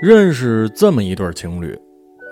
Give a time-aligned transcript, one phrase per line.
[0.00, 1.76] 认识这么一对情侣，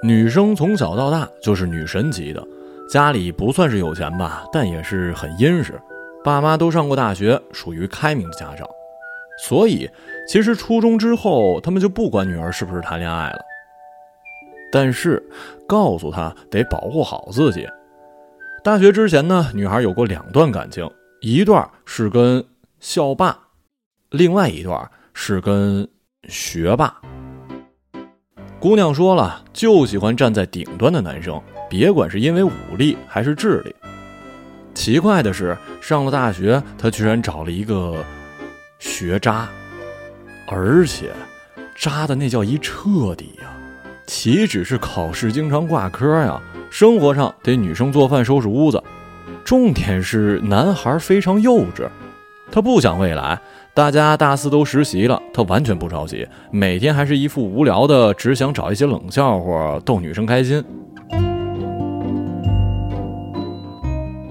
[0.00, 2.46] 女生从小到大就是女神级的，
[2.88, 5.80] 家里不算是有钱吧，但也是很殷实，
[6.22, 8.64] 爸妈都上过大学，属于开明的家长，
[9.42, 9.90] 所以
[10.28, 13.40] 其实初中之后他们就不管女儿是不是谈恋爱了，
[14.70, 15.20] 但是
[15.66, 17.66] 告诉她得保护好自己。
[18.62, 20.88] 大学之前呢，女孩有过两段感情，
[21.20, 22.44] 一段是跟
[22.78, 23.36] 校霸，
[24.10, 25.88] 另外一段是跟
[26.28, 26.96] 学霸。
[28.58, 33.74] 姑娘说了，就喜欢站在顶端的男生，别管是因为武力还是智力。
[34.74, 38.04] 奇怪的是，上了大学，她居然找了一个
[38.78, 39.48] 学渣，
[40.48, 41.12] 而且
[41.76, 43.52] 渣的那叫一彻底呀！
[44.06, 48.82] 岂止是考试经常挂科呀，生活上得女生做饭、收拾屋子。
[49.44, 51.88] 重点是男孩非常幼稚，
[52.50, 53.38] 他不想未来。
[53.76, 60.64] 大家大四都实习了，他完全不着急，每天还是一副无聊的，只想找一些冷笑话逗女生开心。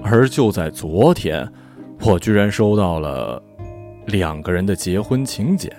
[0.02, 1.48] 而就在昨天，
[2.00, 3.40] 我居然收到了
[4.06, 5.72] 两个人的结婚请柬，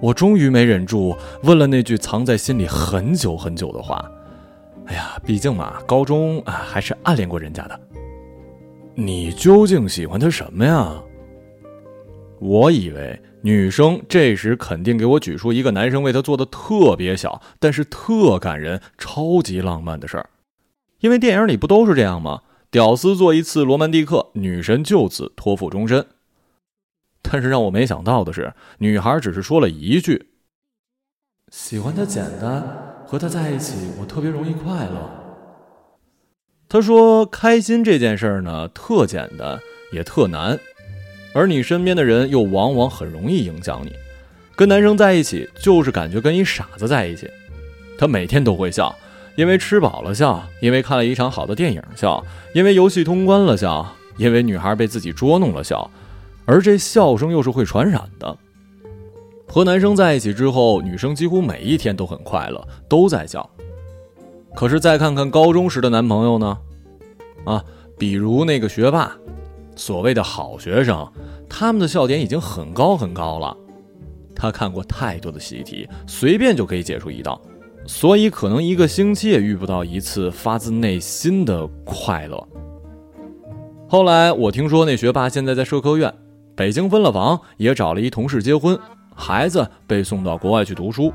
[0.00, 4.02] 我终于没忍住问了那句藏在心里很久很久的话
[4.88, 7.78] ：“哎呀，毕竟嘛，高中啊还是暗恋过人家的，
[8.94, 10.94] 你究竟喜欢他什么呀？”
[12.42, 20.28] 我以为女生这时肯定给我举出一个男生为她做的特别小，但是特感人、超级浪漫的事儿，
[20.98, 22.42] 因为电影里不都是这样吗？
[22.68, 26.04] 屌丝做一次罗曼蒂克，女神就此托付终身。
[27.20, 30.30] 但是让我没想到的是，女孩只是说了一句
[31.52, 35.10] ：“喜欢他简单，和他在一起我特别容易快乐。”
[36.68, 39.60] 她说：“开心这件事儿呢，特简单，
[39.92, 40.58] 也特难。”
[41.34, 43.92] 而你身边的人又往往很容易影响你，
[44.54, 47.26] 跟男生在一起就是感觉跟一傻子在一起，
[47.98, 48.94] 他每天都会笑，
[49.36, 52.22] 因为吃饱了笑，因为看了一场好的电影笑，
[52.54, 55.90] 因为游戏通关了笑，因为女孩被自己捉弄了笑，
[56.44, 58.36] 而这笑声又是会传染的。
[59.48, 63.48] 和男生在一起之后，女生几乎每一天都很快乐，都在笑。
[64.54, 66.58] 可是再看看高中时的男朋友呢？
[67.44, 67.64] 啊，
[67.98, 69.16] 比如那个学霸。
[69.74, 71.10] 所谓的好学生，
[71.54, 73.54] 他们的笑点已经很高很高了。
[74.34, 77.38] 他看过太多的习题，随便就可以解出一道，
[77.86, 82.48] 所以可能一个星期也遇不到一次发自内心的快乐。
[83.86, 86.12] 后来我听说那学霸现在在社科院，
[86.56, 88.76] 北京分了房，也找了一同事结婚，
[89.14, 91.12] 孩子被送到国外去读书。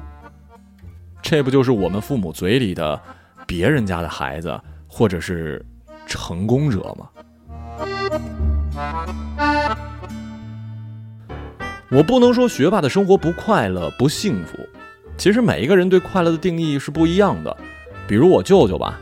[1.20, 3.02] 这不就是我们父母嘴里的
[3.48, 5.66] 别人家的孩子，或者是
[6.06, 7.10] 成功者吗？
[11.90, 14.58] 我不能说学霸的生活不快乐、不幸福。
[15.18, 17.56] 其实每一个人对快乐的定义是不一样的。
[18.08, 19.00] 比如我舅舅吧，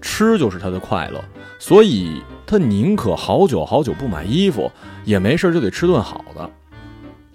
[0.00, 1.22] 吃就是他的快乐，
[1.58, 4.70] 所以他宁可好久好久不买衣服，
[5.04, 6.50] 也没事就得吃顿好的。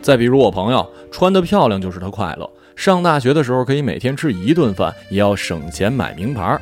[0.02, 2.50] 再比如我朋友，穿得漂亮就是他快乐。
[2.76, 6.60] 上大学的时候可以每天吃一顿饭，也要省钱买名牌。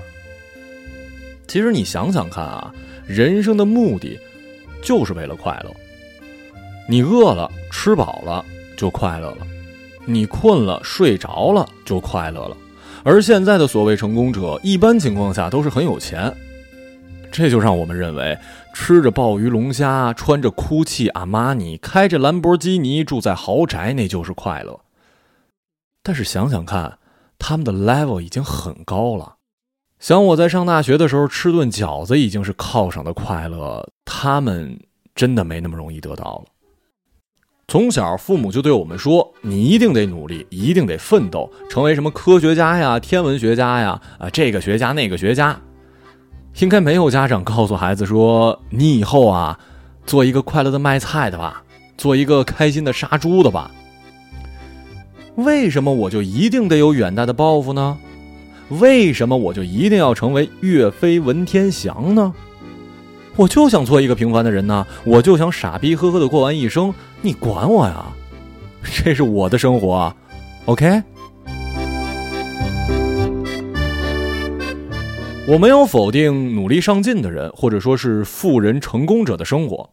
[1.47, 2.73] 其实你想想看啊，
[3.07, 4.19] 人生的目的。
[4.81, 5.71] 就是为了快乐。
[6.91, 8.43] 你饿了吃饱了
[8.75, 9.45] 就快乐了，
[10.07, 12.57] 你困了睡着了就快乐了。
[13.03, 16.35] 而现在的所谓成功者，一般情况下都是很有钱，
[17.31, 18.35] 这就让我们认为
[18.73, 24.79] 吃着鲍鱼龙虾、穿着 GUCCI 阿玛尼、开着兰博基尼、住在豪宅，那就是快乐。
[26.01, 26.97] 但是想想看，
[27.37, 29.35] 他们的 level 已经很高了。
[29.99, 34.79] 想我在上大学的时候吃顿饺子已经是犒赏的快乐，他们
[35.13, 36.45] 真的没那么容易得到了。
[37.69, 45.55] 从小父母就对我们说：“你一定得努力，一定得奋斗，成为什么科学家呀、天文学家呀，啊这个学家那个学家。”
[46.61, 49.59] 应该没有家长告诉孩子说：“你以后啊，
[50.07, 51.61] 做一个快乐的卖菜的吧，
[51.95, 53.69] 做一个开心的杀猪的吧。”
[55.37, 57.99] 为什么我就一定得有远大的抱负呢？
[58.69, 62.33] 为什么我就一定要成为岳飞文天祥呢？
[63.35, 68.05] 我就想做一个平凡的人呢，我就想傻逼呵呵的过完一生，你管我呀？
[69.03, 70.15] 这是我的生活
[70.65, 71.03] ，OK？
[75.45, 79.89] 我没有否定努力上进的人，或者说是富人成功者的生活，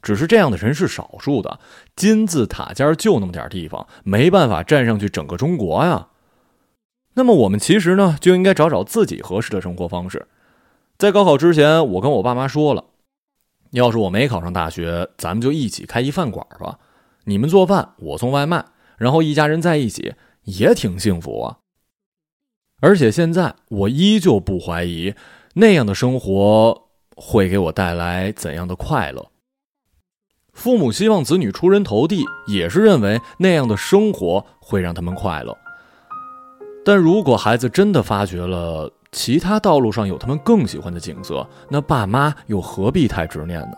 [0.00, 1.58] 只是这样的人是少数的，
[1.96, 6.08] 金字塔尖就那么点地方，没办法站上去整个中国呀。
[7.14, 10.26] 那么我们其实呢，就应该找找自己合适的生活方式。
[10.96, 12.84] 在高考之前，我跟我爸妈说了，
[13.74, 16.78] 要是我没考上大学，咱们就一起开一饭馆吧。
[17.24, 18.64] 你们做饭，我送外卖，
[18.96, 21.58] 然后一家人在一起也挺幸福啊。
[22.80, 25.14] 而且现在我依旧不怀疑
[25.54, 29.30] 那样的生活会给我带来怎样的快乐。
[30.52, 35.56] 父母希望子女出人头地，也是认为那样的生活会让他们快乐。
[36.84, 43.76] 但如果孩子真的发觉了其他道路上有他们更喜欢的景色，那爸妈又何必太执念呢？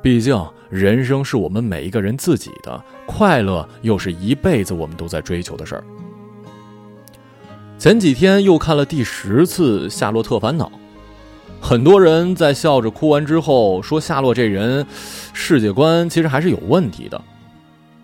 [0.00, 0.40] 毕竟
[0.70, 5.84] 人生是我们每一个人自己的，快乐又是一辈子我们都在追求的事儿。
[7.76, 10.66] 前几天又看了第十次《夏洛特烦恼》，
[11.60, 14.86] 很多人在笑着哭完之后说：“夏洛这人
[15.32, 17.20] 世界观其实还是有问题的。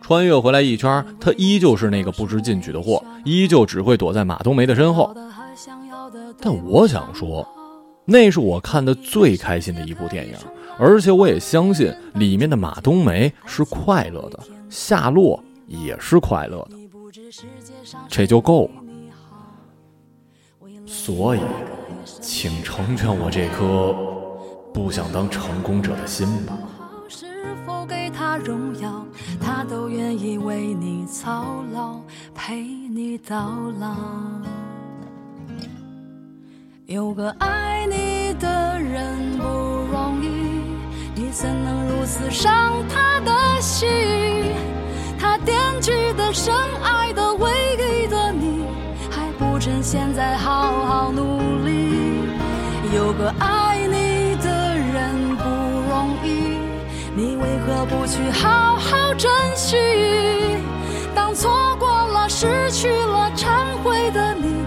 [0.00, 5.14] 穿越回来一圈，他依旧是那个不知进取的货，依旧只会躲在马冬梅的身后。”
[6.40, 7.46] 但我想说，
[8.04, 10.34] 那是我看的最开心的一部电影，
[10.78, 16.76] 而且我也相信里面的马冬梅是快乐的，夏洛也是快乐的，
[18.08, 18.70] 这就够了。
[20.84, 21.40] 所以，
[22.04, 23.94] 请成全我这颗
[24.75, 26.58] 不想当成功者的心吧。
[27.08, 27.26] 是
[27.64, 29.06] 否给他荣耀，
[29.40, 32.00] 他都愿意为你操劳，
[32.34, 32.62] 陪
[32.94, 33.34] 你到
[33.80, 33.96] 老。
[36.84, 39.44] 有个爱你的人不
[39.90, 40.28] 容易，
[41.14, 43.88] 你怎能如此伤他的心？
[45.18, 48.66] 他惦记的、深爱的、唯一的你。
[49.10, 52.20] 还不趁现在好好努力，
[52.94, 55.44] 有个爱你的人不
[55.88, 56.58] 容易，
[57.16, 59.78] 你为何不去好好珍惜？
[61.14, 64.64] 当错过了、失去了、忏悔的你，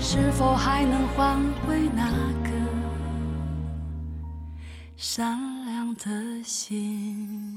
[0.00, 1.36] 是否还能换
[1.66, 2.06] 回那
[2.44, 2.50] 个
[4.96, 5.36] 善
[5.66, 7.56] 良的心？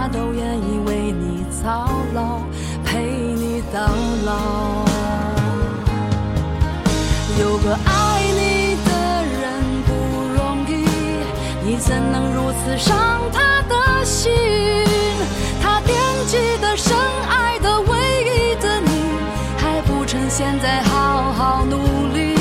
[0.00, 2.38] 他都愿意为你操劳，
[2.84, 3.80] 陪你到
[4.24, 4.86] 老。
[7.40, 8.92] 有个爱你的
[9.42, 9.42] 人
[9.88, 9.90] 不
[10.38, 10.86] 容易，
[11.64, 12.96] 你怎能如此伤
[13.32, 14.30] 他的心？
[15.60, 15.96] 他惦
[16.28, 16.96] 记的、深
[17.28, 19.02] 爱的、唯一的你，
[19.56, 21.76] 还不趁现在好好努
[22.14, 22.36] 力。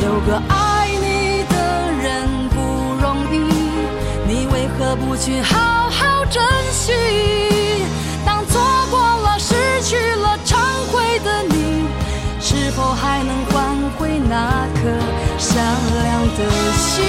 [0.00, 3.38] 有个爱你的人不容易，
[4.28, 5.81] 你为何不去好？
[6.32, 6.92] 珍惜，
[8.24, 8.58] 当错
[8.90, 10.56] 过了、失去了、忏
[10.90, 11.86] 悔的你，
[12.40, 14.88] 是否还能换回那颗
[15.36, 15.62] 善
[16.02, 17.04] 良的心？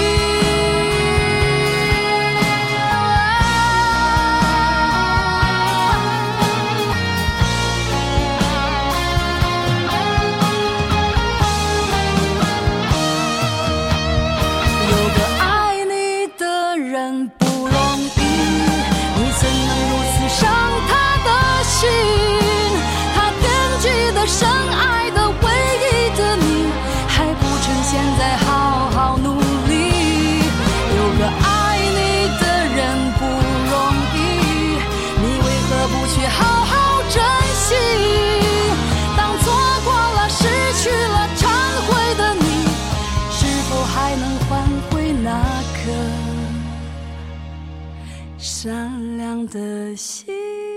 [49.47, 50.72] 的心。